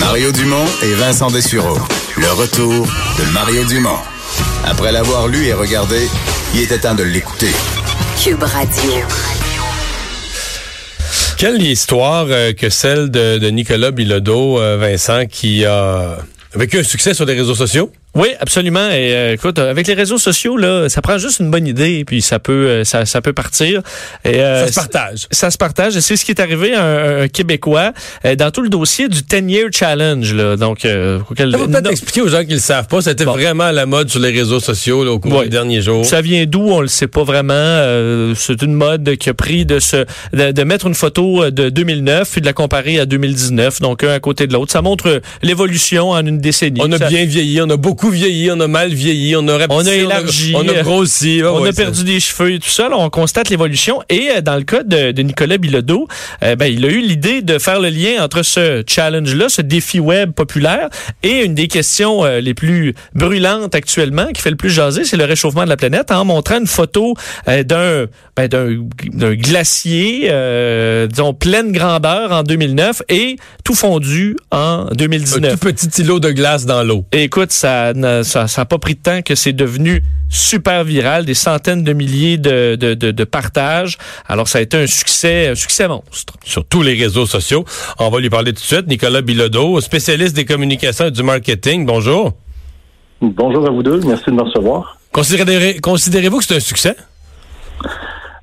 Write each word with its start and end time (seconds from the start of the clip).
Mario 0.00 0.32
Dumont 0.32 0.66
et 0.82 0.94
Vincent 0.94 1.30
Dessureau. 1.30 1.78
Le 2.16 2.30
retour 2.32 2.86
de 3.18 3.32
Mario 3.32 3.64
Dumont. 3.64 3.98
Après 4.64 4.92
l'avoir 4.92 5.28
lu 5.28 5.46
et 5.46 5.54
regardé, 5.54 6.08
il 6.54 6.60
était 6.60 6.78
temps 6.78 6.94
de 6.94 7.02
l'écouter. 7.02 7.50
Cube 8.22 8.42
Radio. 8.42 8.92
Quelle 11.38 11.62
histoire 11.62 12.26
euh, 12.28 12.52
que 12.52 12.68
celle 12.68 13.10
de, 13.10 13.38
de 13.38 13.48
Nicolas 13.48 13.90
Bilodeau, 13.90 14.60
euh, 14.60 14.76
Vincent, 14.76 15.26
qui 15.26 15.64
a 15.64 16.18
vécu 16.54 16.78
un 16.78 16.84
succès 16.84 17.14
sur 17.14 17.24
les 17.24 17.34
réseaux 17.34 17.54
sociaux? 17.54 17.90
Oui, 18.14 18.28
absolument. 18.40 18.90
Et 18.90 19.14
euh, 19.14 19.32
écoute, 19.32 19.58
avec 19.58 19.86
les 19.86 19.94
réseaux 19.94 20.18
sociaux, 20.18 20.58
là, 20.58 20.90
ça 20.90 21.00
prend 21.00 21.16
juste 21.16 21.40
une 21.40 21.50
bonne 21.50 21.66
idée, 21.66 22.04
puis 22.04 22.20
ça 22.20 22.38
peut, 22.38 22.52
euh, 22.52 22.84
ça, 22.84 23.06
ça 23.06 23.22
peut 23.22 23.32
partir. 23.32 23.80
Et, 24.26 24.40
euh, 24.40 24.66
ça 24.66 24.72
se 24.72 24.74
partage. 24.74 25.26
Ça 25.30 25.50
se 25.50 25.56
partage. 25.56 25.96
Et 25.96 26.02
c'est 26.02 26.18
ce 26.18 26.24
qui 26.26 26.32
est 26.32 26.40
arrivé 26.40 26.74
à 26.74 26.84
un, 27.22 27.28
Québécois 27.28 27.92
dans 28.36 28.50
tout 28.50 28.60
le 28.60 28.68
dossier 28.68 29.08
du 29.08 29.22
10 29.22 29.50
Year 29.50 29.68
Challenge. 29.72 30.34
Là. 30.34 30.56
Donc, 30.56 30.84
euh, 30.84 31.20
quel... 31.34 31.52
peut-être 31.52 31.90
expliquer 31.90 32.20
aux 32.20 32.28
gens 32.28 32.44
qui 32.44 32.52
le 32.52 32.60
savent 32.60 32.86
pas. 32.86 33.00
C'était 33.00 33.24
vraiment 33.24 33.64
à 33.64 33.72
la 33.72 33.86
mode 33.86 34.10
sur 34.10 34.20
les 34.20 34.30
réseaux 34.30 34.60
sociaux 34.60 35.04
là, 35.04 35.12
au 35.12 35.18
cours 35.18 35.42
des 35.42 35.48
derniers 35.48 35.80
jours. 35.80 36.04
Ça 36.04 36.20
vient 36.20 36.44
d'où? 36.44 36.68
On 36.70 36.80
le 36.80 36.88
sait 36.88 37.06
pas 37.06 37.24
vraiment. 37.24 38.34
c'est 38.34 38.60
une 38.60 38.74
mode 38.74 39.16
qui 39.16 39.30
a 39.30 39.34
pris 39.34 39.64
de 39.64 39.78
se, 39.78 40.04
de, 40.34 40.52
de, 40.52 40.64
mettre 40.64 40.86
une 40.86 40.94
photo 40.94 41.50
de 41.50 41.70
2009 41.70 42.30
puis 42.30 42.40
de 42.42 42.46
la 42.46 42.52
comparer 42.52 42.98
à 42.98 43.06
2019. 43.06 43.80
Donc 43.80 44.04
un 44.04 44.10
à 44.10 44.20
côté 44.20 44.46
de 44.46 44.52
l'autre. 44.52 44.72
Ça 44.72 44.82
montre 44.82 45.22
l'évolution 45.42 46.10
en 46.10 46.26
une 46.26 46.38
décennie. 46.38 46.80
On 46.82 46.92
a 46.92 46.98
bien 46.98 47.24
vieilli. 47.24 47.60
On 47.62 47.70
a 47.70 47.76
beaucoup 47.76 48.01
vieilli, 48.10 48.50
on 48.50 48.60
a 48.60 48.68
mal 48.68 48.92
vieilli, 48.92 49.36
on 49.36 49.46
a 49.48 49.66
on 49.68 49.86
a 49.86 49.92
élargi, 49.92 50.54
on 50.56 50.68
a, 50.68 50.82
grossi, 50.82 51.42
on 51.44 51.64
a 51.64 51.72
perdu 51.72 52.04
des 52.04 52.20
cheveux 52.20 52.54
et 52.54 52.58
tout 52.58 52.68
ça. 52.68 52.88
on 52.92 53.10
constate 53.10 53.48
l'évolution. 53.50 54.02
Et 54.08 54.30
euh, 54.30 54.40
dans 54.40 54.56
le 54.56 54.62
cas 54.62 54.82
de, 54.82 55.12
de 55.12 55.22
Nicolas 55.22 55.58
Bilodeau, 55.58 56.08
euh, 56.42 56.56
ben, 56.56 56.66
il 56.66 56.84
a 56.84 56.88
eu 56.88 57.00
l'idée 57.00 57.42
de 57.42 57.58
faire 57.58 57.80
le 57.80 57.88
lien 57.88 58.22
entre 58.22 58.42
ce 58.42 58.82
challenge-là, 58.86 59.48
ce 59.48 59.62
défi 59.62 60.00
web 60.00 60.32
populaire, 60.32 60.88
et 61.22 61.44
une 61.44 61.54
des 61.54 61.68
questions 61.68 62.24
euh, 62.24 62.40
les 62.40 62.54
plus 62.54 62.94
brûlantes 63.14 63.74
actuellement, 63.74 64.26
qui 64.32 64.42
fait 64.42 64.50
le 64.50 64.56
plus 64.56 64.70
jaser, 64.70 65.04
c'est 65.04 65.16
le 65.16 65.24
réchauffement 65.24 65.64
de 65.64 65.68
la 65.68 65.76
planète, 65.76 66.10
en 66.10 66.24
montrant 66.24 66.58
une 66.58 66.66
photo 66.66 67.14
d'un 67.46 68.06
ben, 68.36 68.48
d'un 68.48 69.34
glacier, 69.34 70.30
disons 71.08 71.34
pleine 71.34 71.72
grandeur 71.72 72.32
en 72.32 72.42
2009 72.42 73.02
et 73.08 73.36
tout 73.64 73.74
fondu 73.74 74.36
en 74.50 74.86
2019. 74.86 75.52
Un 75.52 75.56
tout 75.56 75.58
petit 75.58 76.02
îlot 76.02 76.20
de 76.20 76.30
glace 76.30 76.66
dans 76.66 76.82
l'eau. 76.82 77.04
Écoute, 77.12 77.52
ça 77.52 77.91
ça 78.22 78.46
n'a 78.56 78.64
pas 78.64 78.78
pris 78.78 78.94
de 78.94 79.00
temps 79.00 79.22
que 79.22 79.34
c'est 79.34 79.52
devenu 79.52 80.02
super 80.28 80.84
viral, 80.84 81.24
des 81.24 81.34
centaines 81.34 81.84
de 81.84 81.92
milliers 81.92 82.38
de, 82.38 82.76
de, 82.76 82.94
de, 82.94 83.24
partages. 83.24 83.98
Alors, 84.26 84.48
ça 84.48 84.58
a 84.58 84.60
été 84.62 84.76
un 84.76 84.86
succès, 84.86 85.48
un 85.48 85.54
succès 85.54 85.86
monstre. 85.88 86.34
Sur 86.44 86.64
tous 86.64 86.82
les 86.82 86.94
réseaux 86.94 87.26
sociaux. 87.26 87.64
On 87.98 88.10
va 88.10 88.18
lui 88.18 88.30
parler 88.30 88.52
tout 88.52 88.60
de 88.60 88.66
suite. 88.66 88.86
Nicolas 88.86 89.20
Bilodeau, 89.20 89.80
spécialiste 89.80 90.34
des 90.34 90.44
communications 90.44 91.06
et 91.06 91.10
du 91.10 91.22
marketing. 91.22 91.86
Bonjour. 91.86 92.32
Bonjour 93.20 93.66
à 93.66 93.70
vous 93.70 93.82
deux. 93.82 94.00
Merci 94.00 94.24
de 94.26 94.32
me 94.32 94.42
recevoir. 94.42 94.98
Considérez-vous 95.12 96.38
que 96.38 96.44
c'est 96.44 96.56
un 96.56 96.60
succès? 96.60 96.96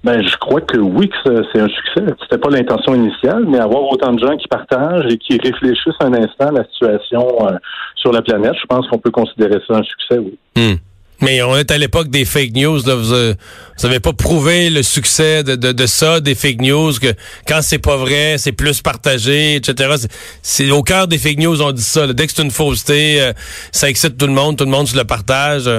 Ben, 0.03 0.25
je 0.25 0.37
crois 0.37 0.61
que 0.61 0.77
oui, 0.77 1.09
que 1.09 1.43
c'est 1.51 1.59
un 1.59 1.67
succès. 1.67 2.13
C'était 2.21 2.37
pas 2.37 2.49
l'intention 2.49 2.95
initiale, 2.95 3.43
mais 3.47 3.59
avoir 3.59 3.83
autant 3.83 4.13
de 4.13 4.19
gens 4.19 4.37
qui 4.37 4.47
partagent 4.47 5.11
et 5.11 5.17
qui 5.17 5.37
réfléchissent 5.37 5.99
un 5.99 6.13
instant 6.13 6.47
à 6.47 6.51
la 6.51 6.63
situation 6.65 7.27
euh, 7.45 7.57
sur 7.95 8.13
la 8.13 8.21
planète, 8.21 8.53
je 8.61 8.65
pense 8.65 8.87
qu'on 8.87 8.97
peut 8.97 9.11
considérer 9.11 9.59
ça 9.67 9.75
un 9.75 9.83
succès, 9.83 10.17
oui. 10.17 10.37
Hmm. 10.55 10.75
Mais 11.21 11.41
on 11.41 11.57
est 11.57 11.69
à 11.69 11.77
l'époque 11.77 12.07
des 12.07 12.23
fake 12.23 12.53
news. 12.55 12.79
Là. 12.85 12.95
Vous, 12.95 13.83
n'avez 13.83 13.99
pas 13.99 14.13
prouvé 14.13 14.69
le 14.69 14.83
succès 14.83 15.43
de, 15.43 15.55
de, 15.55 15.73
de, 15.73 15.85
ça, 15.85 16.21
des 16.21 16.33
fake 16.33 16.61
news, 16.61 16.93
que 16.93 17.13
quand 17.45 17.59
c'est 17.61 17.79
pas 17.79 17.97
vrai, 17.97 18.37
c'est 18.37 18.53
plus 18.53 18.81
partagé, 18.81 19.55
etc. 19.55 19.95
C'est 20.41 20.71
au 20.71 20.81
cœur 20.81 21.09
des 21.09 21.17
fake 21.17 21.39
news, 21.39 21.61
on 21.61 21.73
dit 21.73 21.83
ça. 21.83 22.07
Dès 22.13 22.25
que 22.25 22.31
c'est 22.33 22.41
une 22.41 22.51
fausseté, 22.51 23.21
euh, 23.21 23.33
ça 23.73 23.89
excite 23.89 24.17
tout 24.17 24.27
le 24.27 24.33
monde, 24.33 24.57
tout 24.57 24.63
le 24.63 24.71
monde 24.71 24.87
se 24.87 24.95
le 24.95 25.03
partage. 25.03 25.69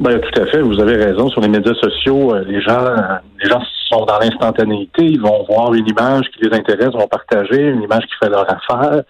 Ben, 0.00 0.18
tout 0.18 0.40
à 0.40 0.46
fait, 0.46 0.62
vous 0.62 0.80
avez 0.80 0.96
raison. 0.96 1.28
Sur 1.28 1.42
les 1.42 1.48
médias 1.48 1.74
sociaux, 1.74 2.34
euh, 2.34 2.42
les 2.46 2.62
gens, 2.62 2.84
les 3.42 3.50
gens 3.50 3.60
sont 3.90 4.06
dans 4.06 4.18
l'instantanéité. 4.18 5.04
Ils 5.04 5.20
vont 5.20 5.44
voir 5.46 5.74
une 5.74 5.86
image 5.86 6.24
qui 6.30 6.42
les 6.42 6.56
intéresse, 6.56 6.90
vont 6.92 7.06
partager 7.06 7.68
une 7.68 7.82
image 7.82 8.04
qui 8.06 8.14
fait 8.22 8.30
leur 8.30 8.46
affaire, 8.50 9.02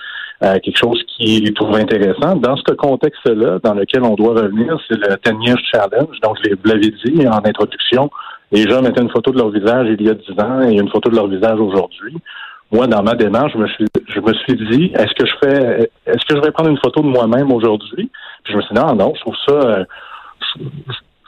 euh, 0.43 0.59
quelque 0.59 0.77
chose 0.77 1.01
qui 1.07 1.41
les 1.43 1.55
trouve 1.55 1.77
intéressant. 1.77 2.35
Dans 2.35 2.57
ce 2.57 2.75
contexte-là, 2.75 3.61
dans 3.63 3.75
lequel 3.75 4.03
on 4.03 4.15
doit 4.15 4.35
revenir, 4.35 4.81
c'est 4.89 4.97
le 4.97 5.17
10 5.25 5.47
Years 5.47 5.61
Challenge. 5.73 6.21
Donc, 6.25 6.39
je 6.43 6.51
l'avez 6.65 6.91
dit 7.05 7.29
en 7.29 7.39
introduction, 7.39 8.11
les 8.51 8.69
gens 8.69 8.83
mettaient 8.83 9.03
une 9.03 9.11
photo 9.11 9.31
de 9.31 9.39
leur 9.39 9.51
visage 9.51 9.87
il 9.97 10.05
y 10.05 10.11
a 10.11 10.15
10 10.15 10.41
ans 10.41 10.69
et 10.69 10.73
une 10.73 10.89
photo 10.89 11.09
de 11.09 11.15
leur 11.15 11.29
visage 11.29 11.61
aujourd'hui. 11.61 12.17
Moi, 12.73 12.89
dans 12.89 13.03
ma 13.05 13.15
démarche, 13.15 13.53
je 13.53 13.59
me 13.59 13.69
suis, 13.69 13.87
je 14.09 14.21
me 14.21 14.33
suis 14.33 14.57
dit, 14.71 14.93
est-ce 14.95 15.15
que 15.15 15.27
je 15.27 15.35
fais, 15.43 15.91
est-ce 16.07 16.25
que 16.27 16.37
je 16.37 16.41
vais 16.41 16.51
prendre 16.51 16.71
une 16.71 16.79
photo 16.79 17.01
de 17.01 17.07
moi-même 17.07 17.53
aujourd'hui? 17.53 18.11
Puis 18.43 18.53
je 18.53 18.57
me 18.57 18.63
suis 18.63 18.75
dit, 18.75 18.81
non, 18.81 18.95
non, 18.95 19.13
je 19.15 19.21
trouve 19.21 19.37
ça, 19.47 19.55
euh, 19.55 19.85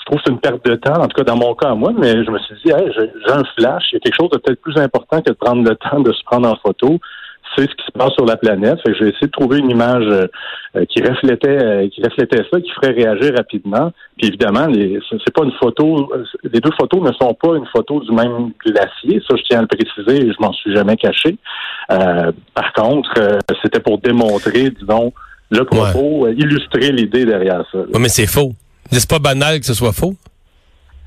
je 0.03 0.07
trouve 0.07 0.19
que 0.19 0.25
c'est 0.27 0.33
une 0.33 0.41
perte 0.41 0.65
de 0.65 0.75
temps, 0.75 1.01
en 1.01 1.07
tout 1.07 1.17
cas 1.17 1.25
dans 1.25 1.37
mon 1.37 1.55
cas 1.55 1.75
moi, 1.75 1.93
mais 1.97 2.25
je 2.25 2.31
me 2.31 2.39
suis 2.41 2.55
dit, 2.65 2.73
j'ai 2.73 3.33
un 3.33 3.45
flash, 3.57 3.85
il 3.93 3.95
y 3.95 3.97
a 3.97 4.01
quelque 4.01 4.17
chose 4.19 4.31
de 4.31 4.39
peut-être 4.39 4.61
plus 4.61 4.77
important 4.77 5.21
que 5.21 5.31
de 5.31 5.37
prendre 5.37 5.63
le 5.63 5.77
temps 5.77 6.01
de 6.01 6.13
se 6.13 6.25
prendre 6.25 6.49
en 6.49 6.57
photo. 6.57 6.99
C'est 7.55 7.65
ce 7.65 7.75
qui 7.75 7.85
se 7.85 7.93
passe 7.93 8.13
sur 8.15 8.25
la 8.25 8.39
planète. 8.39 8.79
Fait 8.81 8.93
que 8.93 8.99
j'ai 8.99 9.09
essayé 9.09 9.27
de 9.27 9.31
trouver 9.31 9.59
une 9.59 9.71
image 9.71 10.07
euh, 10.07 10.87
qui 10.87 11.03
reflétait 11.03 11.63
euh, 11.63 11.89
qui 11.91 12.03
reflétait 12.03 12.43
ça, 12.51 12.61
qui 12.63 12.71
ferait 12.71 12.93
réagir 12.93 13.35
rapidement. 13.37 13.93
Puis 14.17 14.29
évidemment, 14.29 14.67
les, 14.69 14.99
c'est 15.11 15.35
pas 15.35 15.45
une 15.45 15.53
photo. 15.61 16.11
Les 16.45 16.61
deux 16.61 16.71
photos 16.81 17.03
ne 17.03 17.13
sont 17.13 17.35
pas 17.35 17.55
une 17.55 17.67
photo 17.67 18.01
du 18.01 18.11
même 18.13 18.53
glacier. 18.65 19.21
Ça, 19.29 19.37
je 19.37 19.43
tiens 19.43 19.59
à 19.59 19.63
le 19.63 19.67
préciser. 19.67 20.27
Et 20.27 20.33
je 20.33 20.41
m'en 20.41 20.53
suis 20.55 20.75
jamais 20.75 20.97
caché. 20.97 21.37
Euh, 21.91 22.33
par 22.55 22.73
contre, 22.73 23.13
c'était 23.63 23.81
pour 23.81 23.99
démontrer, 23.99 24.71
disons, 24.71 25.13
le 25.51 25.65
propos, 25.67 26.29
illustrer 26.29 26.91
l'idée 26.91 27.27
derrière 27.27 27.65
ça. 27.71 27.81
mais 27.99 28.09
c'est 28.09 28.27
faux. 28.27 28.53
C'est 28.93 29.09
pas 29.09 29.19
banal 29.19 29.61
que 29.61 29.67
ce 29.67 29.75
soit 29.75 29.93
faux? 29.93 30.17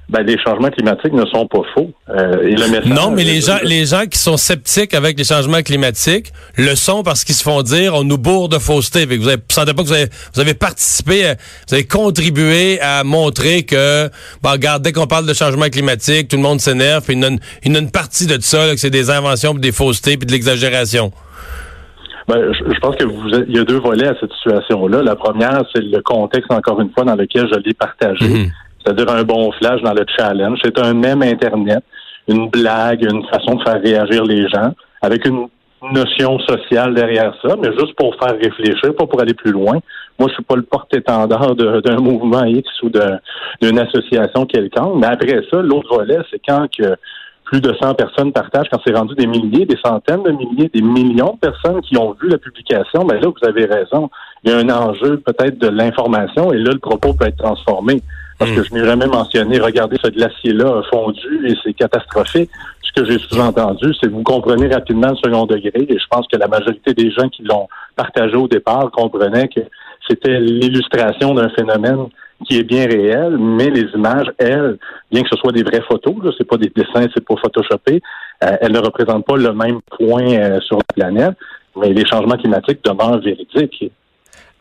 Ben, 0.07 0.21
les 0.21 0.37
changements 0.37 0.69
climatiques 0.69 1.13
ne 1.13 1.25
sont 1.25 1.47
pas 1.47 1.61
faux. 1.73 1.91
Euh, 2.09 2.55
non, 2.85 3.09
mais 3.09 3.23
les 3.23 3.41
gens, 3.41 3.57
les 3.63 3.87
gens 3.87 4.05
qui 4.05 4.19
sont 4.19 4.37
sceptiques 4.37 4.93
avec 4.93 5.17
les 5.17 5.23
changements 5.23 5.63
climatiques 5.63 6.31
le 6.57 6.75
sont 6.75 7.01
parce 7.01 7.23
qu'ils 7.23 7.33
se 7.33 7.41
font 7.41 7.63
dire 7.63 7.95
on 7.95 8.03
nous 8.03 8.19
bourre 8.19 8.47
de 8.47 8.59
fausseté. 8.59 9.07
Vous, 9.07 9.27
avez, 9.27 9.41
sentez 9.49 9.73
pas 9.73 9.81
que 9.81 9.87
vous 9.87 9.93
avez, 9.93 10.09
vous 10.35 10.41
avez 10.41 10.53
participé, 10.53 11.33
vous 11.67 11.73
avez 11.73 11.87
contribué 11.87 12.79
à 12.81 13.03
montrer 13.03 13.63
que, 13.63 14.07
bon, 14.43 14.51
regarde, 14.51 14.83
dès 14.83 14.91
qu'on 14.91 15.07
parle 15.07 15.25
de 15.25 15.33
changement 15.33 15.69
climatique, 15.69 16.27
tout 16.27 16.37
le 16.37 16.43
monde 16.43 16.61
s'énerve. 16.61 17.03
Il 17.09 17.19
y 17.19 17.25
a 17.25 17.27
une, 17.27 17.39
une, 17.65 17.89
partie 17.89 18.27
de 18.27 18.37
ça, 18.39 18.69
que 18.71 18.77
c'est 18.77 18.91
des 18.91 19.09
inventions, 19.09 19.53
puis 19.53 19.61
des 19.61 19.71
faussetés, 19.71 20.17
puis 20.17 20.27
de 20.27 20.31
l'exagération. 20.31 21.11
Ben, 22.27 22.51
je, 22.53 22.79
pense 22.79 22.95
que 22.95 23.05
vous, 23.05 23.29
il 23.47 23.55
y 23.55 23.59
a 23.59 23.63
deux 23.63 23.79
volets 23.79 24.07
à 24.07 24.15
cette 24.19 24.33
situation-là. 24.33 25.03
La 25.03 25.15
première, 25.15 25.61
c'est 25.73 25.81
le 25.81 26.01
contexte, 26.01 26.51
encore 26.51 26.81
une 26.81 26.89
fois, 26.89 27.03
dans 27.03 27.15
lequel 27.15 27.47
je 27.51 27.59
l'ai 27.59 27.73
partagé. 27.73 28.27
Mhm. 28.27 28.51
C'est-à-dire 28.83 29.09
un 29.11 29.23
bon 29.23 29.51
flash 29.53 29.81
dans 29.81 29.93
le 29.93 30.05
challenge. 30.17 30.59
C'est 30.63 30.79
un 30.79 30.93
même 30.93 31.21
Internet, 31.21 31.83
une 32.27 32.49
blague, 32.49 33.03
une 33.03 33.25
façon 33.27 33.55
de 33.55 33.63
faire 33.63 33.81
réagir 33.81 34.23
les 34.23 34.47
gens, 34.47 34.73
avec 35.01 35.25
une 35.27 35.47
notion 35.91 36.39
sociale 36.39 36.95
derrière 36.95 37.33
ça, 37.43 37.55
mais 37.61 37.69
juste 37.77 37.95
pour 37.95 38.15
faire 38.15 38.35
réfléchir, 38.41 38.95
pas 38.95 39.05
pour 39.05 39.21
aller 39.21 39.33
plus 39.33 39.51
loin. 39.51 39.79
Moi, 40.17 40.29
je 40.29 40.33
suis 40.33 40.43
pas 40.43 40.55
le 40.55 40.63
porte-étendard 40.63 41.55
d'un 41.55 41.97
mouvement 41.97 42.43
X 42.45 42.67
ou 42.81 42.89
d'une 42.89 43.79
association 43.79 44.45
quelconque. 44.45 44.99
Mais 44.99 45.07
après 45.07 45.41
ça, 45.51 45.61
l'autre 45.61 45.95
volet, 45.95 46.19
c'est 46.31 46.41
quand 46.47 46.67
que 46.75 46.95
plus 47.45 47.61
de 47.61 47.73
100 47.79 47.93
personnes 47.93 48.33
partagent, 48.33 48.67
quand 48.71 48.79
c'est 48.85 48.95
rendu 48.95 49.13
des 49.15 49.27
milliers, 49.27 49.65
des 49.65 49.77
centaines 49.83 50.23
de 50.23 50.31
milliers, 50.31 50.69
des 50.73 50.81
millions 50.81 51.33
de 51.33 51.39
personnes 51.39 51.79
qui 51.81 51.95
ont 51.97 52.15
vu 52.19 52.27
la 52.27 52.39
publication, 52.39 53.05
ben 53.05 53.21
là, 53.21 53.27
vous 53.27 53.47
avez 53.47 53.65
raison. 53.65 54.09
Il 54.43 54.51
y 54.51 54.53
a 54.53 54.57
un 54.57 54.69
enjeu 54.69 55.17
peut-être 55.17 55.57
de 55.59 55.67
l'information 55.67 56.51
et 56.51 56.57
là, 56.57 56.71
le 56.73 56.79
propos 56.79 57.13
peut 57.13 57.25
être 57.25 57.37
transformé. 57.37 58.01
Parce 58.37 58.51
que 58.51 58.59
hmm. 58.59 58.65
je 58.65 58.73
n'ai 58.73 58.85
jamais 58.85 59.07
mentionné, 59.07 59.59
regardez, 59.59 59.97
ce 60.03 60.09
glacier-là 60.09 60.79
a 60.79 60.83
fondu 60.91 61.47
et 61.47 61.53
c'est 61.63 61.73
catastrophique. 61.73 62.49
Ce 62.81 63.01
que 63.01 63.09
j'ai 63.09 63.19
sous-entendu, 63.19 63.93
c'est 63.99 64.07
que 64.07 64.11
vous 64.11 64.23
comprenez 64.23 64.67
rapidement 64.67 65.09
le 65.09 65.15
second 65.15 65.45
degré 65.45 65.85
et 65.87 65.97
je 65.97 66.07
pense 66.09 66.27
que 66.27 66.37
la 66.37 66.47
majorité 66.47 66.93
des 66.93 67.11
gens 67.11 67.29
qui 67.29 67.43
l'ont 67.43 67.67
partagé 67.95 68.35
au 68.35 68.47
départ 68.47 68.91
comprenaient 68.91 69.47
que 69.47 69.61
c'était 70.07 70.39
l'illustration 70.39 71.33
d'un 71.33 71.49
phénomène 71.49 72.07
qui 72.43 72.57
est 72.57 72.63
bien 72.63 72.85
réel, 72.85 73.37
mais 73.37 73.69
les 73.69 73.87
images, 73.93 74.27
elles, 74.37 74.77
bien 75.11 75.21
que 75.21 75.29
ce 75.31 75.37
soit 75.37 75.51
des 75.51 75.63
vraies 75.63 75.83
photos, 75.87 76.15
ce 76.23 76.31
c'est 76.37 76.47
pas 76.47 76.57
des 76.57 76.71
dessins, 76.75 77.07
c'est 77.13 77.25
pas 77.25 77.35
photoshopé, 77.41 78.01
euh, 78.43 78.57
elles 78.61 78.71
ne 78.71 78.79
représentent 78.79 79.25
pas 79.25 79.37
le 79.37 79.53
même 79.53 79.79
point 79.97 80.33
euh, 80.33 80.59
sur 80.61 80.77
la 80.77 80.83
planète, 80.93 81.37
mais 81.79 81.93
les 81.93 82.05
changements 82.05 82.37
climatiques 82.37 82.83
demeurent 82.83 83.19
véridiques. 83.19 83.91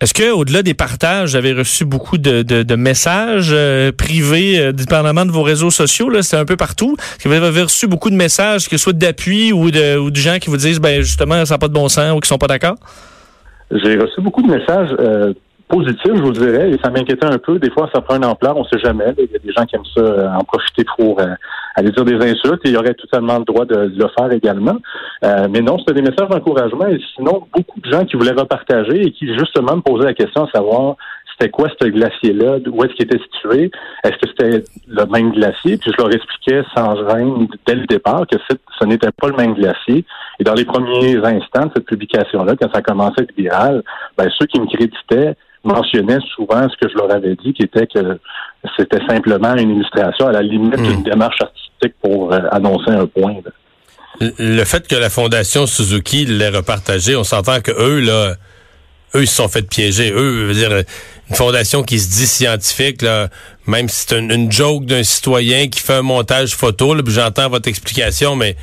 Est-ce 0.00 0.12
que, 0.12 0.32
au-delà 0.32 0.62
des 0.62 0.74
partages, 0.74 1.30
vous 1.30 1.36
avez 1.36 1.52
reçu 1.52 1.84
beaucoup 1.84 2.18
de, 2.18 2.74
messages 2.74 3.50
euh, 3.52 3.90
privés, 3.92 4.72
dépendamment 4.72 5.24
de 5.24 5.30
vos 5.30 5.42
réseaux 5.42 5.70
sociaux? 5.70 6.10
Là, 6.10 6.22
c'est 6.22 6.36
un 6.36 6.44
peu 6.44 6.56
partout? 6.56 6.96
Est-ce 6.98 7.24
que 7.24 7.28
vous 7.28 7.34
avez 7.34 7.62
reçu 7.62 7.86
beaucoup 7.86 8.10
de 8.10 8.16
messages, 8.16 8.68
que 8.68 8.76
ce 8.76 8.82
soit 8.82 8.92
d'appui 8.92 9.52
ou 9.52 9.70
de, 9.70 9.96
ou 9.98 10.10
de 10.10 10.16
gens 10.16 10.38
qui 10.40 10.50
vous 10.50 10.56
disent, 10.56 10.80
ben 10.80 11.00
justement, 11.00 11.44
ça 11.44 11.54
n'a 11.54 11.58
pas 11.58 11.68
de 11.68 11.72
bon 11.72 11.88
sens 11.88 12.16
ou 12.16 12.20
qui 12.20 12.28
sont 12.28 12.38
pas 12.38 12.48
d'accord? 12.48 12.76
J'ai 13.70 13.96
reçu 13.96 14.20
beaucoup 14.20 14.42
de 14.42 14.48
messages 14.48 14.90
positif, 15.68 16.12
je 16.14 16.22
vous 16.22 16.32
dirais, 16.32 16.70
et 16.70 16.78
ça 16.82 16.90
m'inquiétait 16.90 17.26
un 17.26 17.38
peu. 17.38 17.58
Des 17.58 17.70
fois, 17.70 17.88
ça 17.94 18.00
prend 18.00 18.16
une 18.16 18.24
ampleur, 18.24 18.56
on 18.56 18.64
sait 18.64 18.78
jamais. 18.78 19.14
Il 19.18 19.30
y 19.32 19.36
a 19.36 19.38
des 19.38 19.52
gens 19.52 19.64
qui 19.64 19.76
aiment 19.76 19.84
ça 19.94 20.00
euh, 20.00 20.28
en 20.28 20.44
profiter 20.44 20.84
pour 20.96 21.20
euh, 21.20 21.26
aller 21.74 21.90
dire 21.90 22.04
des 22.04 22.16
insultes, 22.16 22.60
et 22.64 22.68
il 22.68 22.74
y 22.74 22.76
aurait 22.76 22.94
totalement 22.94 23.38
le 23.38 23.44
droit 23.44 23.64
de, 23.64 23.92
le 23.96 24.08
faire 24.18 24.30
également. 24.32 24.76
Euh, 25.24 25.48
mais 25.50 25.60
non, 25.60 25.78
c'était 25.78 25.94
des 25.94 26.02
messages 26.02 26.28
d'encouragement, 26.28 26.86
et 26.86 27.00
sinon, 27.16 27.46
beaucoup 27.52 27.80
de 27.80 27.90
gens 27.90 28.04
qui 28.04 28.16
voulaient 28.16 28.32
repartager 28.32 29.06
et 29.06 29.10
qui 29.10 29.26
justement 29.38 29.76
me 29.76 29.82
posaient 29.82 30.06
la 30.06 30.14
question 30.14 30.44
à 30.44 30.50
savoir 30.50 30.96
c'était 31.38 31.50
quoi 31.50 31.68
ce 31.80 31.88
glacier-là, 31.88 32.58
où 32.70 32.84
est-ce 32.84 32.94
qu'il 32.94 33.06
était 33.06 33.18
situé, 33.18 33.70
est-ce 34.04 34.16
que 34.18 34.28
c'était 34.28 34.64
le 34.86 35.06
même 35.06 35.32
glacier, 35.32 35.76
puis 35.78 35.90
je 35.90 36.02
leur 36.02 36.12
expliquais 36.14 36.62
sans 36.76 36.94
gêne 37.08 37.48
dès 37.66 37.74
le 37.74 37.86
départ 37.86 38.24
que 38.30 38.36
ce 38.48 38.84
n'était 38.84 39.10
pas 39.10 39.28
le 39.28 39.36
même 39.36 39.54
glacier. 39.54 40.04
Et 40.38 40.44
dans 40.44 40.54
les 40.54 40.64
premiers 40.64 41.16
instants 41.16 41.66
de 41.66 41.72
cette 41.74 41.86
publication-là, 41.86 42.54
quand 42.60 42.72
ça 42.72 42.82
commençait 42.82 43.20
à 43.20 43.22
être 43.24 43.36
viral, 43.36 43.82
ben, 44.16 44.28
ceux 44.38 44.46
qui 44.46 44.60
me 44.60 44.66
créditaient 44.66 45.34
mentionnaient 45.64 46.18
souvent 46.34 46.68
ce 46.68 46.76
que 46.80 46.90
je 46.92 46.96
leur 46.96 47.10
avais 47.12 47.36
dit, 47.36 47.52
qui 47.52 47.62
était 47.62 47.86
que 47.86 48.18
c'était 48.78 49.04
simplement 49.08 49.54
une 49.56 49.70
illustration 49.70 50.28
à 50.28 50.32
la 50.32 50.42
limite 50.42 50.76
d'une 50.76 51.00
hmm. 51.00 51.04
démarche 51.04 51.40
artistique 51.40 51.94
pour 52.02 52.32
euh, 52.32 52.40
annoncer 52.50 52.90
un 52.90 53.06
point. 53.06 53.34
Le 54.20 54.64
fait 54.64 54.86
que 54.86 54.94
la 54.94 55.10
Fondation 55.10 55.66
Suzuki 55.66 56.24
l'ait 56.24 56.50
repartagé, 56.50 57.16
on 57.16 57.24
s'entend 57.24 57.60
que 57.60 57.72
eux, 57.72 58.00
là, 58.00 58.34
eux, 59.14 59.22
ils 59.22 59.26
se 59.26 59.36
sont 59.36 59.48
fait 59.48 59.62
piéger. 59.62 60.12
Eux, 60.12 60.46
veut 60.46 60.54
dire, 60.54 60.70
une 61.30 61.36
fondation 61.36 61.82
qui 61.82 61.98
se 61.98 62.10
dit 62.10 62.26
scientifique, 62.26 63.02
là, 63.02 63.28
même 63.66 63.88
si 63.88 64.06
c'est 64.06 64.18
une, 64.18 64.52
joke 64.52 64.84
d'un 64.84 65.02
citoyen 65.02 65.68
qui 65.68 65.80
fait 65.80 65.94
un 65.94 66.02
montage 66.02 66.54
photo, 66.54 66.94
là, 66.94 67.02
j'entends 67.06 67.48
votre 67.48 67.68
explication, 67.68 68.36
mais 68.36 68.56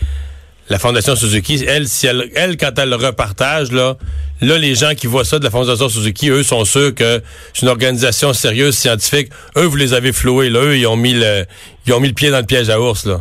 la 0.72 0.80
Fondation 0.80 1.18
Suzuki, 1.18 1.66
elle, 1.68 1.86
si 1.86 2.08
elle, 2.08 2.30
elle, 2.34 2.56
quand 2.56 2.72
elle 2.78 2.90
le 2.90 2.96
repartage, 2.96 3.74
là, 3.74 3.98
là, 4.42 4.58
les 4.58 4.74
gens 4.74 4.94
qui 4.96 5.06
voient 5.06 5.26
ça 5.26 5.38
de 5.38 5.44
la 5.44 5.50
Fondation 5.50 5.90
Suzuki, 5.90 6.30
eux, 6.30 6.44
sont 6.44 6.64
sûrs 6.64 6.96
que 6.96 7.22
c'est 7.54 7.64
une 7.64 7.68
organisation 7.68 8.32
sérieuse, 8.32 8.76
scientifique. 8.76 9.32
Eux, 9.58 9.66
vous 9.66 9.76
les 9.76 9.94
avez 9.94 10.14
floués, 10.14 10.50
là. 10.50 10.62
Eux, 10.62 10.78
ils 10.78 10.88
ont 10.88 10.96
mis 10.96 11.14
le, 11.14 11.44
ils 11.86 11.94
ont 11.94 12.00
mis 12.00 12.08
le 12.08 12.14
pied 12.14 12.32
dans 12.32 12.40
le 12.40 12.46
piège 12.46 12.70
à 12.70 12.80
ours, 12.80 13.06
là. 13.06 13.18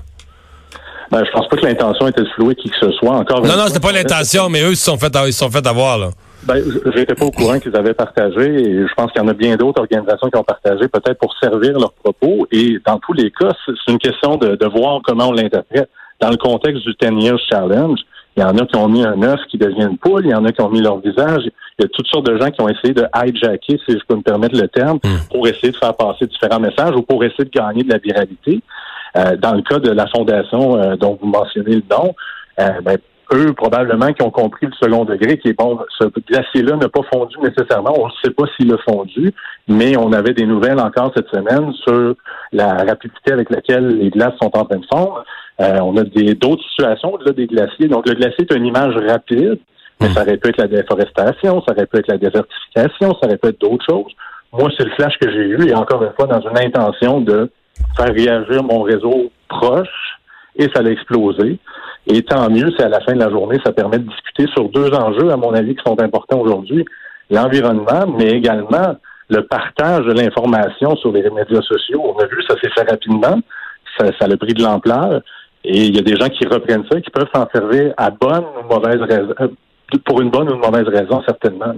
Ben, 1.11 1.25
je 1.27 1.31
pense 1.33 1.49
pas 1.49 1.57
que 1.57 1.67
l'intention 1.67 2.07
était 2.07 2.23
de 2.23 2.29
flouer 2.37 2.55
qui 2.55 2.71
que 2.71 2.77
ce 2.81 2.93
soit. 2.93 3.17
Encore 3.17 3.45
non, 3.45 3.57
non, 3.57 3.67
c'était 3.67 3.81
pas 3.81 3.91
l'intention, 3.91 4.49
mais 4.49 4.63
eux, 4.63 4.71
ils 4.71 4.77
se 4.77 4.85
sont 4.85 4.97
fait, 4.97 5.13
ils 5.27 5.33
se 5.33 5.41
sont 5.41 5.51
fait 5.51 5.67
avoir, 5.67 5.99
là. 5.99 6.11
Ben, 6.45 6.63
j'étais 6.95 7.17
pas 7.17 7.25
au 7.25 7.33
courant 7.33 7.59
qu'ils 7.59 7.75
avaient 7.75 7.95
partagé 7.95 8.45
et 8.45 8.87
je 8.87 8.95
pense 8.97 9.11
qu'il 9.11 9.21
y 9.21 9.25
en 9.25 9.29
a 9.29 9.35
bien 9.35 9.57
d'autres 9.57 9.81
organisations 9.81 10.31
qui 10.31 10.37
ont 10.39 10.45
partagé, 10.45 10.87
peut-être 10.87 11.19
pour 11.19 11.35
servir 11.43 11.73
leurs 11.81 11.93
propos. 11.95 12.47
Et 12.53 12.79
dans 12.87 12.99
tous 13.01 13.13
les 13.13 13.33
cas, 13.33 13.51
c'est 13.67 13.93
une 13.93 13.99
question 13.99 14.37
de, 14.37 14.55
de 14.55 14.67
voir 14.67 15.01
comment 15.05 15.31
on 15.31 15.33
l'interprète 15.33 15.91
dans 16.21 16.31
le 16.31 16.37
contexte 16.37 16.83
du 16.85 16.95
10 17.01 17.25
Years 17.25 17.41
Challenge, 17.49 17.99
il 18.37 18.43
y 18.43 18.45
en 18.45 18.57
a 18.57 18.65
qui 18.65 18.77
ont 18.77 18.89
mis 18.89 19.05
un 19.05 19.21
œuf 19.23 19.41
qui 19.51 19.59
devient 19.59 19.89
une 19.91 19.99
poule, 19.99 20.25
il 20.25 20.31
y 20.31 20.35
en 20.35 20.45
a 20.45 20.53
qui 20.53 20.61
ont 20.63 20.71
mis 20.71 20.81
leur 20.81 21.01
visage. 21.01 21.43
Il 21.79 21.83
y 21.83 21.85
a 21.85 21.89
toutes 21.89 22.07
sortes 22.07 22.27
de 22.27 22.39
gens 22.39 22.51
qui 22.51 22.61
ont 22.61 22.69
essayé 22.69 22.95
de 22.95 23.05
hijacker, 23.15 23.81
si 23.87 23.99
je 23.99 24.05
peux 24.07 24.17
me 24.17 24.23
permettre 24.23 24.59
le 24.59 24.69
terme, 24.69 24.99
hmm. 25.03 25.29
pour 25.31 25.47
essayer 25.49 25.73
de 25.73 25.77
faire 25.77 25.95
passer 25.95 26.27
différents 26.27 26.61
messages 26.61 26.95
ou 26.95 27.03
pour 27.03 27.25
essayer 27.25 27.45
de 27.45 27.51
gagner 27.51 27.83
de 27.83 27.93
la 27.93 27.99
viralité. 27.99 28.61
Euh, 29.17 29.37
dans 29.37 29.55
le 29.55 29.63
cas 29.63 29.81
de 29.81 29.91
la 29.91 30.07
fondation 30.07 30.77
euh, 30.77 30.97
dont 30.97 31.19
vous 31.21 31.27
mentionnez 31.27 31.77
le 31.77 31.83
nom, 31.91 32.15
euh, 32.61 32.81
ben, 32.83 32.97
eux, 33.33 33.53
probablement, 33.53 34.13
qui 34.13 34.23
ont 34.23 34.31
compris 34.31 34.67
le 34.67 34.73
second 34.81 35.05
degré, 35.05 35.39
qui 35.39 35.49
est 35.49 35.59
bon, 35.59 35.79
ce 35.99 36.05
glacier-là 36.05 36.77
n'a 36.77 36.89
pas 36.89 37.03
fondu 37.13 37.37
nécessairement. 37.43 37.95
On 37.97 38.07
ne 38.07 38.13
sait 38.25 38.31
pas 38.31 38.45
s'il 38.57 38.73
a 38.73 38.79
fondu, 38.79 39.33
mais 39.69 39.97
on 39.97 40.13
avait 40.13 40.33
des 40.33 40.47
nouvelles 40.47 40.81
encore 40.81 41.13
cette 41.17 41.29
semaine 41.29 41.73
sur 41.85 42.15
la 42.53 42.85
rapidité 42.85 43.33
avec 43.33 43.51
laquelle 43.51 43.99
les 43.99 44.11
glaces 44.11 44.35
sont 44.41 44.51
en 44.57 44.65
train 44.65 44.79
de 44.79 44.87
fondre. 44.93 45.25
Euh, 45.61 45.79
on 45.81 45.97
a 45.97 46.05
d'autres 46.05 46.65
situations 46.71 47.15
au-delà 47.15 47.33
des 47.33 47.47
glaciers. 47.47 47.89
Donc, 47.89 48.09
le 48.09 48.15
glacier 48.15 48.47
est 48.49 48.55
une 48.55 48.67
image 48.67 48.97
rapide, 48.97 49.59
mais 50.01 50.09
hmm. 50.09 50.13
ça 50.13 50.23
aurait 50.23 50.37
pu 50.39 50.49
être 50.49 50.59
la 50.59 50.69
déforestation, 50.69 51.63
ça 51.67 51.73
aurait 51.73 51.87
pu 51.87 51.99
être 51.99 52.09
la 52.09 52.17
désertification, 52.17 53.15
ça 53.21 53.27
aurait 53.27 53.37
pu 53.37 53.49
être 53.49 53.61
d'autres 53.61 53.85
choses. 53.89 54.13
Moi, 54.53 54.71
c'est 54.77 54.85
le 54.85 54.91
flash 54.93 55.17
que 55.21 55.31
j'ai 55.31 55.49
eu, 55.49 55.69
et 55.69 55.75
encore 55.75 56.03
une 56.03 56.13
fois, 56.13 56.27
dans 56.27 56.41
une 56.41 56.59
intention 56.59 57.21
de 57.21 57.51
faire 57.97 58.13
réagir 58.13 58.63
mon 58.63 58.83
réseau 58.83 59.31
proche, 59.49 60.19
et 60.57 60.69
ça 60.75 60.83
l'a 60.83 60.91
explosé. 60.91 61.59
Et 62.07 62.23
tant 62.23 62.49
mieux 62.51 62.71
si 62.77 62.83
à 62.83 62.89
la 62.89 63.01
fin 63.01 63.13
de 63.13 63.21
la 63.21 63.31
journée, 63.31 63.59
ça 63.65 63.73
permet 63.73 63.99
de 63.99 64.09
discuter 64.09 64.47
sur 64.55 64.69
deux 64.71 64.91
enjeux, 64.95 65.31
à 65.31 65.37
mon 65.37 65.53
avis, 65.53 65.77
qui 65.77 65.83
sont 65.87 66.01
importants 66.01 66.41
aujourd'hui. 66.41 66.85
L'environnement, 67.31 68.07
mais 68.19 68.31
également 68.31 68.97
le 69.29 69.47
partage 69.47 70.05
de 70.07 70.13
l'information 70.13 70.97
sur 70.97 71.13
les 71.13 71.23
médias 71.31 71.63
sociaux. 71.63 72.03
On 72.05 72.19
a 72.19 72.27
vu, 72.27 72.43
ça 72.49 72.57
s'est 72.61 72.71
fait 72.71 72.91
rapidement. 72.91 73.39
Ça, 73.99 74.07
ça 74.19 74.27
a 74.27 74.37
pris 74.37 74.55
de 74.55 74.63
l'ampleur. 74.63 75.21
Et 75.65 75.87
il 75.87 75.95
y 75.95 75.99
a 75.99 76.03
des 76.03 76.17
gens 76.17 76.29
qui 76.29 76.47
reprennent 76.47 76.85
ça, 76.91 77.01
qui 77.01 77.11
peuvent 77.11 77.29
s'en 77.35 77.47
servir 77.53 77.93
à 77.97 78.11
bonne 78.11 78.45
ou 78.45 78.67
mauvaise 78.73 79.01
raison, 79.03 79.35
euh, 79.41 79.49
pour 80.05 80.21
une 80.21 80.31
bonne 80.31 80.49
ou 80.49 80.55
une 80.55 80.61
mauvaise 80.61 80.87
raison, 80.87 81.23
certainement. 81.27 81.75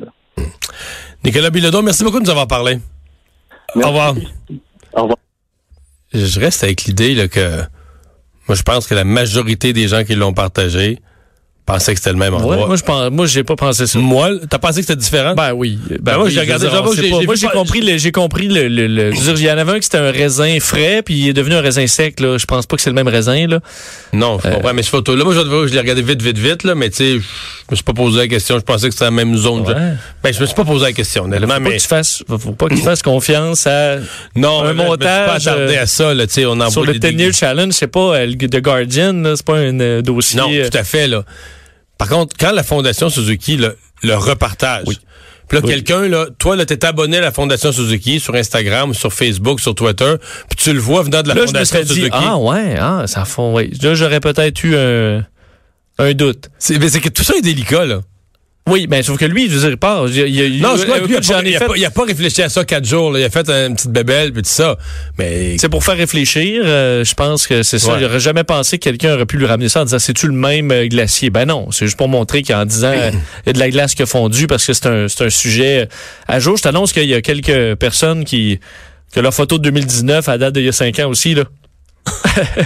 Nicolas 1.24 1.50
Bilodeau, 1.50 1.82
merci 1.82 2.04
beaucoup 2.04 2.18
de 2.18 2.24
nous 2.24 2.30
avoir 2.30 2.46
parlé. 2.46 2.78
Au 3.74 3.86
revoir. 3.86 4.14
Au 4.94 5.02
revoir. 5.02 5.18
Je 6.12 6.40
reste 6.40 6.62
avec 6.62 6.84
l'idée 6.84 7.28
que 7.28 7.62
moi, 8.48 8.56
je 8.56 8.62
pense 8.62 8.86
que 8.86 8.94
la 8.94 9.04
majorité 9.04 9.72
des 9.72 9.88
gens 9.88 10.04
qui 10.04 10.14
l'ont 10.14 10.34
partagé 10.34 10.98
pensais 11.64 11.92
que 11.92 11.98
c'était 11.98 12.12
le 12.12 12.18
même 12.18 12.34
endroit. 12.34 12.66
moi, 12.66 12.76
je 12.76 12.82
pense, 12.82 13.10
moi, 13.10 13.26
j'ai 13.26 13.44
pas 13.44 13.56
pensé 13.56 13.86
ça. 13.86 13.98
Moi, 13.98 14.30
t'as 14.48 14.58
pensé 14.58 14.80
que 14.80 14.86
c'était 14.86 15.00
différent? 15.00 15.34
Ben 15.34 15.52
oui. 15.52 15.78
Ben, 15.88 15.98
ben 16.00 16.18
moi, 16.18 16.28
j'ai 16.28 16.40
regardé. 16.40 16.68
moi, 16.68 17.34
j'ai 17.34 17.48
compris, 17.48 17.98
j'ai 17.98 18.12
compris 18.12 18.48
le, 18.48 18.68
le, 18.68 19.12
il 19.36 19.42
y 19.42 19.50
en 19.50 19.58
avait 19.58 19.72
un 19.72 19.76
qui 19.76 19.84
c'était 19.84 19.98
un 19.98 20.10
raisin 20.10 20.58
frais, 20.60 21.02
puis 21.02 21.14
il 21.14 21.28
est 21.28 21.32
devenu 21.32 21.54
un 21.54 21.60
raisin 21.60 21.86
sec, 21.86 22.20
là. 22.20 22.38
Je 22.38 22.46
pense 22.46 22.66
pas 22.66 22.76
que 22.76 22.82
c'est 22.82 22.90
le 22.90 22.94
même 22.94 23.08
raisin, 23.08 23.46
là. 23.46 23.60
Non, 24.12 24.38
je 24.42 24.50
comprends. 24.50 24.70
Euh, 24.70 24.72
mais 24.74 24.82
ce 24.82 24.90
photo-là, 24.90 25.24
moi, 25.24 25.34
je, 25.34 25.40
je 25.40 25.72
l'ai 25.72 25.80
regardé 25.80 26.02
vite, 26.02 26.22
vite, 26.22 26.38
vite, 26.38 26.64
là. 26.64 26.74
Mais 26.74 26.90
tu 26.90 26.96
sais, 26.96 27.12
je 27.12 27.70
me 27.70 27.76
suis 27.76 27.84
pas 27.84 27.94
posé 27.94 28.18
la 28.18 28.28
question. 28.28 28.58
Je 28.58 28.64
pensais 28.64 28.88
que 28.88 28.92
c'était 28.92 29.04
la 29.04 29.10
même 29.10 29.36
zone. 29.36 29.64
Ben, 30.22 30.32
je 30.32 30.40
me 30.40 30.46
suis 30.46 30.54
pas 30.54 30.64
posé 30.64 30.84
la 30.86 30.92
question, 30.92 31.24
honnêtement. 31.24 31.54
Faut 31.54 31.60
mais. 31.60 31.70
Pas 31.70 31.76
que 31.76 31.82
tu 31.82 31.88
fasses, 31.88 32.24
faut 32.28 32.52
pas 32.52 32.68
que 32.68 32.74
tu 32.74 32.82
fasses 32.82 33.02
confiance 33.02 33.66
à. 33.66 33.98
Non, 34.36 34.62
un 34.64 34.74
montage. 34.74 35.44
pas 35.44 35.52
euh, 35.52 35.82
à 35.82 35.86
ça, 35.86 36.12
là. 36.12 36.26
Tu 36.26 36.34
sais, 36.34 36.46
on 36.46 36.60
en 36.60 36.70
Sur 36.70 36.84
le 36.84 36.94
10 36.94 37.32
Challenge, 37.32 37.72
c'est 37.72 37.86
pas 37.86 38.16
euh, 38.16 38.32
The 38.34 38.60
Guardian, 38.60 39.22
c'est 39.36 39.44
pas 39.44 39.56
un 39.56 40.02
dossier. 40.02 40.40
Non, 40.40 40.48
tout 40.48 40.76
à 40.76 40.84
fait, 40.84 41.06
là. 41.06 41.24
Par 42.02 42.08
contre, 42.08 42.36
quand 42.36 42.50
la 42.50 42.64
Fondation 42.64 43.10
Suzuki 43.10 43.56
le, 43.56 43.76
repartage, 44.14 44.84
puis 45.48 45.60
là, 45.60 45.62
quelqu'un, 45.62 46.08
là, 46.08 46.26
toi, 46.36 46.56
là, 46.56 46.66
t'es 46.66 46.84
abonné 46.84 47.18
à 47.18 47.20
la 47.20 47.30
Fondation 47.30 47.70
Suzuki 47.70 48.18
sur 48.18 48.34
Instagram, 48.34 48.92
sur 48.92 49.12
Facebook, 49.12 49.60
sur 49.60 49.74
Twitter, 49.74 50.14
puis 50.48 50.56
tu 50.56 50.72
le 50.72 50.80
vois 50.80 51.02
venant 51.02 51.22
de 51.22 51.28
la 51.28 51.36
Fondation 51.36 51.78
je 51.80 51.86
Suzuki. 51.86 52.10
ah 52.10 52.38
ouais, 52.38 52.76
ah, 52.76 53.04
ça 53.06 53.24
fond, 53.24 53.54
oui. 53.54 53.70
Là, 53.82 53.94
j'aurais 53.94 54.18
peut-être 54.18 54.64
eu 54.64 54.76
un, 54.76 55.24
un 55.98 56.14
doute. 56.14 56.50
C'est, 56.58 56.78
mais 56.78 56.88
c'est 56.88 57.00
que 57.00 57.08
tout 57.08 57.22
ça 57.22 57.34
est 57.36 57.42
délicat, 57.42 57.84
là. 57.84 58.00
Oui, 58.68 58.86
mais 58.88 59.02
sauf 59.02 59.18
que 59.18 59.24
lui, 59.24 59.48
je 59.48 59.54
veux 59.54 59.60
dire, 59.60 59.70
il 59.70 59.76
part. 59.76 60.08
Il, 60.08 60.60
non, 60.62 60.76
je 60.76 60.84
crois 60.84 61.00
que 61.00 61.06
lui, 61.06 61.16
il, 61.16 61.84
a 61.84 61.90
pas, 61.90 62.04
réfléchi 62.04 62.42
à 62.42 62.48
ça 62.48 62.64
quatre 62.64 62.84
jours. 62.84 63.18
Il 63.18 63.24
a 63.24 63.28
fait 63.28 63.48
une 63.50 63.74
petite 63.74 63.90
bébelle 63.90 64.32
puis 64.32 64.42
tout 64.42 64.48
ça. 64.48 64.78
Mais 65.18 65.56
c'est 65.58 65.68
pour 65.68 65.82
faire 65.82 65.96
réfléchir. 65.96 66.62
Euh, 66.64 67.04
je 67.04 67.14
pense 67.14 67.48
que 67.48 67.64
c'est 67.64 67.80
ça. 67.80 67.94
Il 67.96 68.02
J'aurais 68.02 68.20
jamais 68.20 68.44
pensé 68.44 68.78
que 68.78 68.84
quelqu'un 68.84 69.14
aurait 69.14 69.26
pu 69.26 69.36
lui 69.36 69.46
ramener 69.46 69.68
ça 69.68 69.80
en 69.82 69.84
disant 69.84 69.98
c'est-tu 69.98 70.28
le 70.28 70.32
même 70.32 70.70
euh, 70.70 70.86
glacier? 70.86 71.30
Ben 71.30 71.44
non, 71.44 71.72
c'est 71.72 71.86
juste 71.86 71.98
pour 71.98 72.08
montrer 72.08 72.42
qu'en 72.42 72.64
disant 72.64 72.92
il 72.92 73.18
y 73.46 73.50
a 73.50 73.52
de 73.52 73.58
la 73.58 73.68
glace 73.68 73.96
qui 73.96 74.02
a 74.02 74.06
fondu 74.06 74.46
parce 74.46 74.64
que 74.64 74.72
c'est 74.72 74.86
un, 74.86 75.08
c'est 75.08 75.24
un 75.24 75.30
sujet 75.30 75.88
à 76.28 76.38
jour. 76.38 76.56
Je 76.56 76.62
t'annonce 76.62 76.92
qu'il 76.92 77.08
y 77.08 77.14
a 77.14 77.20
quelques 77.20 77.74
personnes 77.76 78.24
qui 78.24 78.60
que 79.12 79.18
leur 79.18 79.34
photo 79.34 79.58
de 79.58 79.64
2019 79.64 80.28
à 80.28 80.38
date 80.38 80.54
d'il 80.54 80.64
y 80.64 80.68
a 80.68 80.72
cinq 80.72 81.00
ans 81.00 81.08
aussi 81.08 81.34
là. 81.34 81.44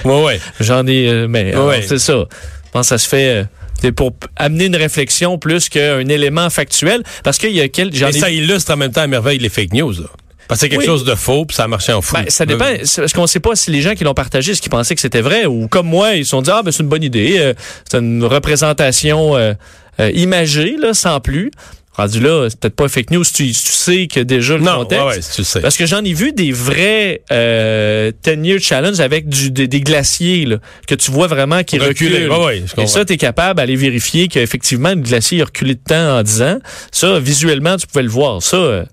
ouais 0.04 0.24
ouais. 0.24 0.40
J'en 0.60 0.86
ai, 0.86 1.08
euh, 1.08 1.26
mais 1.26 1.54
c'est 1.82 1.98
ça. 1.98 2.26
Je 2.66 2.70
pense 2.70 2.82
que 2.82 2.88
ça 2.88 2.98
se 2.98 3.08
fait. 3.08 3.46
C'est 3.80 3.92
pour 3.92 4.12
amener 4.36 4.66
une 4.66 4.76
réflexion 4.76 5.38
plus 5.38 5.68
qu'un 5.68 6.08
élément 6.08 6.50
factuel. 6.50 7.02
Parce 7.24 7.38
qu'il 7.38 7.52
y 7.52 7.60
a 7.60 7.68
quel. 7.68 7.90
Mais 7.92 8.12
ça 8.12 8.30
illustre 8.30 8.72
en 8.72 8.76
même 8.76 8.92
temps 8.92 9.02
à 9.02 9.06
merveille 9.06 9.38
les 9.38 9.48
fake 9.48 9.72
news. 9.72 9.92
Là. 9.92 10.08
Parce 10.48 10.60
que 10.60 10.66
c'est 10.66 10.70
quelque 10.70 10.84
chose 10.84 11.04
de 11.04 11.14
faux, 11.14 11.44
puis 11.44 11.56
ça 11.56 11.64
a 11.64 11.68
marché 11.68 11.92
en 11.92 12.00
fou. 12.00 12.14
Ben, 12.14 12.26
ça 12.28 12.46
dépend. 12.46 12.66
Parce 12.96 13.12
qu'on 13.12 13.22
ne 13.22 13.26
sait 13.26 13.40
pas 13.40 13.56
si 13.56 13.70
les 13.70 13.82
gens 13.82 13.94
qui 13.94 14.04
l'ont 14.04 14.14
partagé, 14.14 14.54
ce 14.54 14.62
qu'ils 14.62 14.70
pensaient 14.70 14.94
que 14.94 15.00
c'était 15.00 15.20
vrai, 15.20 15.46
ou 15.46 15.66
comme 15.66 15.88
moi, 15.88 16.14
ils 16.14 16.24
se 16.24 16.30
sont 16.30 16.42
dit 16.42 16.50
ah 16.52 16.62
ben 16.62 16.70
c'est 16.70 16.82
une 16.82 16.88
bonne 16.88 17.02
idée, 17.02 17.36
euh, 17.38 17.54
c'est 17.88 17.98
une 17.98 18.24
représentation 18.24 19.36
euh, 19.36 19.54
euh, 19.98 20.10
imagée 20.12 20.76
là, 20.78 20.94
sans 20.94 21.20
plus. 21.20 21.50
Rendu 21.96 22.20
là, 22.20 22.48
c'est 22.50 22.60
peut-être 22.60 22.76
pas 22.76 22.88
fake 22.88 23.10
news, 23.10 23.24
tu, 23.24 23.46
tu 23.46 23.54
sais 23.54 24.06
que 24.06 24.20
déjà 24.20 24.58
le 24.58 24.62
non, 24.62 24.80
contexte. 24.80 25.02
Ouais, 25.06 25.14
ouais, 25.14 25.20
tu 25.34 25.44
sais. 25.44 25.60
Parce 25.60 25.78
que 25.78 25.86
j'en 25.86 26.04
ai 26.04 26.12
vu 26.12 26.32
des 26.32 26.52
vrais 26.52 27.22
euh, 27.32 28.12
10-year 28.22 28.58
challenge 28.60 29.00
avec 29.00 29.30
du, 29.30 29.50
des, 29.50 29.80
glaciers 29.80 30.44
là, 30.44 30.58
que 30.86 30.94
tu 30.94 31.10
vois 31.10 31.26
vraiment 31.26 31.62
qui 31.62 31.78
reculent. 31.78 32.30
Ouais, 32.30 32.62
Et 32.76 32.86
ça, 32.86 33.06
tu 33.06 33.14
es 33.14 33.16
capable 33.16 33.56
d'aller 33.56 33.76
vérifier 33.76 34.28
qu'effectivement, 34.28 34.90
le 34.90 34.96
glacier 34.96 35.40
a 35.40 35.46
reculé 35.46 35.74
de 35.74 35.80
temps 35.80 36.18
en 36.18 36.22
10 36.22 36.42
ans. 36.42 36.58
Ça, 36.92 37.18
visuellement, 37.18 37.78
tu 37.78 37.86
pouvais 37.86 38.02
le 38.02 38.10
voir. 38.10 38.42
Ça, 38.42 38.58
euh, 38.58 38.84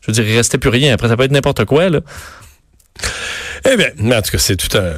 je 0.00 0.08
veux 0.08 0.12
dire, 0.12 0.28
il 0.28 0.36
restait 0.36 0.58
plus 0.58 0.70
rien. 0.70 0.94
Après, 0.94 1.06
ça 1.06 1.16
peut 1.16 1.22
être 1.22 1.30
n'importe 1.30 1.64
quoi. 1.64 1.88
Là. 1.88 2.00
Eh 3.70 3.76
bien, 3.76 3.90
en 4.18 4.20
tout 4.20 4.32
cas, 4.32 4.38
c'est 4.38 4.56
tout 4.56 4.76
un... 4.76 4.94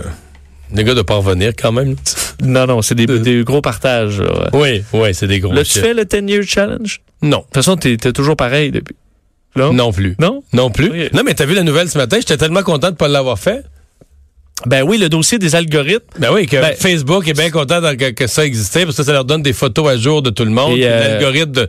Les 0.73 0.85
gars 0.85 0.95
de 0.95 1.03
pas 1.03 1.17
revenir 1.17 1.53
quand 1.59 1.73
même. 1.73 1.97
Non, 2.43 2.67
non, 2.67 2.81
c'est 2.81 2.95
des, 2.95 3.07
des, 3.07 3.43
gros 3.45 3.61
partages. 3.61 4.23
Oui, 4.55 4.83
oui, 4.95 5.13
c'est 5.13 5.27
des 5.27 5.41
gros. 5.41 5.53
Là, 5.53 5.63
tu 5.65 5.79
fais 5.79 5.93
le 5.93 6.05
10-year 6.05 6.43
challenge? 6.47 7.01
Non. 7.23 7.39
De 7.39 7.43
toute 7.45 7.55
façon, 7.55 7.77
t'es 7.77 7.93
es 7.93 8.13
toujours 8.13 8.37
pareil 8.37 8.71
depuis. 8.71 8.97
Non, 9.57 9.73
non 9.73 9.93
plus. 9.93 10.15
Non? 10.19 10.43
Non 10.53 10.71
plus. 10.71 11.11
Non, 11.13 11.23
mais 11.25 11.35
t'as 11.35 11.45
vu 11.45 11.55
la 11.55 11.65
nouvelle 11.65 11.89
ce 11.89 11.99
matin? 11.99 12.19
J'étais 12.19 12.37
tellement 12.37 12.63
content 12.63 12.91
de 12.91 12.97
pas 12.97 13.09
l'avoir 13.09 13.39
fait. 13.39 13.65
Ben 14.67 14.83
oui, 14.83 14.99
le 14.99 15.09
dossier 15.09 15.39
des 15.39 15.55
algorithmes. 15.55 16.05
Ben 16.19 16.31
oui, 16.33 16.47
que 16.47 16.57
ben, 16.61 16.75
Facebook 16.79 17.27
est 17.27 17.33
bien 17.33 17.51
content 17.51 17.81
que, 17.97 18.27
ça 18.27 18.45
existait 18.45 18.85
parce 18.85 18.97
que 18.97 19.03
ça 19.03 19.13
leur 19.13 19.25
donne 19.25 19.43
des 19.43 19.55
photos 19.55 19.89
à 19.89 19.97
jour 19.97 20.23
de 20.23 20.31
tout 20.31 20.45
le 20.45 20.51
monde. 20.51 20.79
Euh, 20.79 21.19
L'algorithme 21.19 21.53
de 21.53 21.69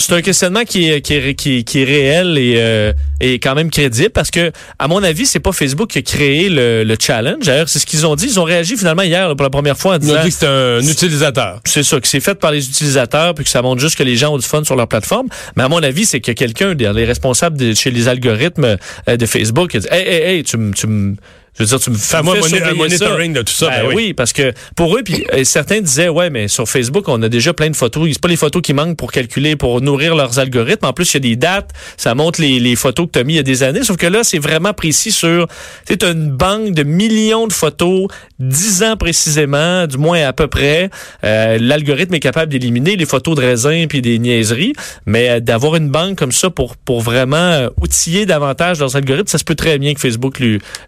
C'est 0.00 0.14
un 0.14 0.22
questionnement 0.22 0.64
qui 0.64 0.88
est, 0.88 1.00
qui 1.00 1.14
est, 1.14 1.34
qui 1.34 1.80
est, 1.80 1.84
réel 1.84 2.38
et, 2.38 2.54
euh, 2.58 2.92
et 3.20 3.40
quand 3.40 3.54
même 3.54 3.68
crédible 3.68 4.10
parce 4.10 4.30
que, 4.30 4.52
à 4.78 4.86
mon 4.86 5.02
avis, 5.02 5.26
c'est 5.26 5.40
pas 5.40 5.50
Facebook 5.52 5.90
qui 5.90 5.98
a 5.98 6.02
créé 6.02 6.48
le, 6.48 6.84
le 6.84 6.96
challenge. 6.98 7.44
D'ailleurs, 7.44 7.68
c'est 7.68 7.80
ce 7.80 7.86
qu'ils 7.86 8.06
ont 8.06 8.14
dit. 8.14 8.26
Ils 8.26 8.38
ont 8.38 8.44
réagi 8.44 8.76
finalement 8.76 9.02
hier 9.02 9.34
pour 9.34 9.42
la 9.42 9.50
première 9.50 9.76
fois 9.76 9.96
en 9.96 9.98
disant... 9.98 10.14
Ils 10.14 10.18
ont 10.18 10.24
dit 10.24 10.30
que 10.30 10.36
c'est 10.36 10.46
un 10.46 10.80
utilisateur. 10.80 11.60
C'est 11.64 11.82
ça, 11.82 12.00
que 12.00 12.06
c'est 12.06 12.20
fait 12.20 12.36
par 12.36 12.52
les 12.52 12.64
utilisateurs 12.66 13.34
puis 13.34 13.44
que 13.44 13.50
ça 13.50 13.60
montre 13.60 13.80
juste 13.80 13.96
que 13.96 14.04
les 14.04 14.16
gens 14.16 14.32
ont 14.32 14.38
du 14.38 14.46
fun 14.46 14.62
sur 14.62 14.76
leur 14.76 14.86
plateforme. 14.86 15.26
Mais 15.56 15.64
à 15.64 15.68
mon 15.68 15.82
avis, 15.82 16.06
c'est 16.06 16.20
que 16.20 16.32
quelqu'un, 16.32 16.74
les 16.74 17.04
responsables 17.04 17.58
de, 17.58 17.74
chez 17.74 17.90
les 17.90 18.06
algorithmes 18.08 18.76
euh, 19.08 19.16
de 19.16 19.26
Facebook, 19.26 19.74
a 19.74 19.80
dit, 19.80 19.88
hey, 19.90 20.06
hey, 20.06 20.36
hey, 20.36 20.42
tu 20.44 20.56
me... 20.56 21.16
Je 21.58 21.64
veux 21.64 21.68
dire, 21.68 21.80
tu 21.80 21.90
me 21.90 21.96
fais 21.96 22.22
moi 22.22 22.36
un 22.36 22.74
monitoring 22.74 23.32
de 23.32 23.42
tout 23.42 23.52
ça. 23.52 23.68
Ben, 23.68 23.88
ben 23.88 23.94
oui. 23.94 24.14
parce 24.14 24.32
que 24.32 24.52
pour 24.76 24.96
eux, 24.96 25.02
puis 25.02 25.24
euh, 25.34 25.42
certains 25.44 25.80
disaient, 25.80 26.08
ouais, 26.08 26.30
mais 26.30 26.46
sur 26.46 26.68
Facebook, 26.68 27.08
on 27.08 27.20
a 27.22 27.28
déjà 27.28 27.52
plein 27.52 27.70
de 27.70 27.76
photos. 27.76 28.08
C'est 28.12 28.20
pas 28.20 28.28
les 28.28 28.36
photos 28.36 28.62
qui 28.62 28.74
manquent 28.74 28.96
pour 28.96 29.10
calculer, 29.10 29.56
pour 29.56 29.80
nourrir 29.80 30.14
leurs 30.14 30.38
algorithmes. 30.38 30.86
En 30.86 30.92
plus, 30.92 31.12
il 31.12 31.14
y 31.14 31.16
a 31.16 31.20
des 31.20 31.36
dates. 31.36 31.70
Ça 31.96 32.14
montre 32.14 32.40
les, 32.40 32.60
les 32.60 32.76
photos 32.76 33.06
que 33.06 33.12
tu 33.12 33.18
as 33.18 33.24
mis 33.24 33.34
il 33.34 33.36
y 33.36 33.40
a 33.40 33.42
des 33.42 33.62
années. 33.62 33.82
Sauf 33.82 33.96
que 33.96 34.06
là, 34.06 34.22
c'est 34.22 34.38
vraiment 34.38 34.72
précis 34.72 35.10
sur, 35.10 35.48
tu 35.86 36.04
as 36.04 36.10
une 36.10 36.30
banque 36.30 36.74
de 36.74 36.84
millions 36.84 37.46
de 37.46 37.52
photos, 37.52 38.06
10 38.38 38.82
ans 38.84 38.96
précisément, 38.96 39.86
du 39.86 39.98
moins 39.98 40.22
à 40.22 40.32
peu 40.32 40.46
près. 40.46 40.90
Euh, 41.24 41.58
L'algorithme 41.60 42.14
est 42.14 42.20
capable 42.20 42.52
d'éliminer 42.52 42.96
les 42.96 43.06
photos 43.06 43.34
de 43.34 43.40
raisin 43.40 43.86
puis 43.88 44.00
des 44.00 44.18
niaiseries. 44.18 44.74
Mais 45.06 45.28
euh, 45.28 45.40
d'avoir 45.40 45.74
une 45.74 45.90
banque 45.90 46.16
comme 46.18 46.32
ça 46.32 46.50
pour, 46.50 46.76
pour 46.76 47.00
vraiment 47.00 47.36
euh, 47.36 47.68
outiller 47.80 48.26
davantage 48.26 48.78
leurs 48.78 48.94
algorithmes, 48.94 49.26
ça 49.26 49.38
se 49.38 49.44
peut 49.44 49.56
très 49.56 49.78
bien 49.78 49.94
que 49.94 50.00
Facebook 50.00 50.40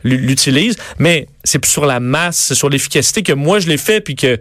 l'utilise 0.04 0.59
mais 0.98 1.26
c'est 1.44 1.64
sur 1.64 1.86
la 1.86 2.00
masse, 2.00 2.36
c'est 2.36 2.54
sur 2.54 2.68
l'efficacité 2.68 3.22
que 3.22 3.32
moi 3.32 3.60
je 3.60 3.68
l'ai 3.68 3.78
fait 3.78 4.00
puis 4.00 4.14
que 4.14 4.38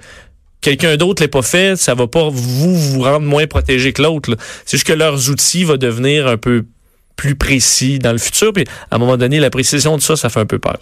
quelqu'un 0.61 0.97
d'autre 0.97 1.21
l'ait 1.21 1.29
pas 1.29 1.41
fait, 1.41 1.75
ça 1.75 1.95
va 1.95 2.07
pas 2.07 2.29
vous 2.29 2.75
vous 2.75 3.01
rendre 3.03 3.25
moins 3.25 3.47
protégé 3.47 3.93
que 3.93 4.01
l'autre. 4.01 4.35
C'est 4.65 4.77
juste 4.77 4.87
que 4.87 4.93
leurs 4.93 5.29
outils 5.29 5.63
vont 5.63 5.77
devenir 5.77 6.27
un 6.27 6.37
peu 6.37 6.65
plus 7.15 7.35
précis 7.35 7.99
dans 7.99 8.11
le 8.11 8.17
futur. 8.17 8.53
Puis 8.53 8.65
à 8.91 8.95
un 8.95 8.99
moment 8.99 9.17
donné, 9.17 9.39
la 9.39 9.49
précision 9.49 9.97
de 9.97 10.01
ça, 10.01 10.15
ça 10.15 10.29
fait 10.29 10.39
un 10.39 10.45
peu 10.45 10.59
peur. 10.59 10.79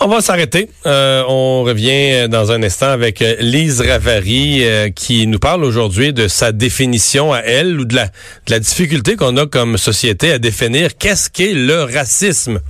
On 0.00 0.08
va 0.08 0.20
s'arrêter. 0.20 0.70
Euh, 0.86 1.22
on 1.28 1.62
revient 1.64 2.28
dans 2.28 2.50
un 2.50 2.62
instant 2.62 2.88
avec 2.88 3.20
euh, 3.20 3.36
Lise 3.40 3.80
Ravary 3.82 4.64
euh, 4.64 4.88
qui 4.90 5.26
nous 5.26 5.38
parle 5.38 5.64
aujourd'hui 5.64 6.12
de 6.12 6.28
sa 6.28 6.50
définition 6.50 7.32
à 7.32 7.40
elle 7.40 7.78
ou 7.78 7.84
de 7.84 7.94
la, 7.94 8.06
de 8.06 8.50
la 8.50 8.58
difficulté 8.58 9.16
qu'on 9.16 9.36
a 9.36 9.46
comme 9.46 9.76
société 9.76 10.32
à 10.32 10.38
définir 10.38 10.96
qu'est-ce 10.96 11.28
qu'est 11.28 11.52
le 11.52 11.84
racisme. 11.84 12.60